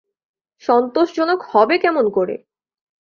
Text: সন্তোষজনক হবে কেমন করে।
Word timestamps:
সন্তোষজনক 0.63 1.39
হবে 1.51 1.75
কেমন 1.77 2.05
করে। 2.09 2.35